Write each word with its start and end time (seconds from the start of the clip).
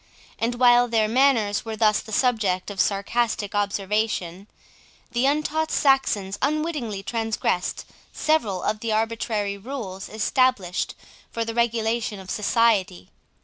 And 0.39 0.55
while 0.55 0.87
their 0.87 1.07
manners 1.07 1.63
were 1.63 1.75
thus 1.75 1.99
the 1.99 2.11
subject 2.11 2.71
of 2.71 2.81
sarcastic 2.81 3.53
observation, 3.53 4.47
the 5.11 5.27
untaught 5.27 5.69
Saxons 5.69 6.39
unwittingly 6.41 7.03
transgressed 7.03 7.85
several 8.11 8.63
of 8.63 8.79
the 8.79 8.91
arbitrary 8.91 9.59
rules 9.59 10.09
established 10.09 10.95
for 11.29 11.45
the 11.45 11.53
regulation 11.53 12.19
of 12.19 12.31
society. 12.31 13.09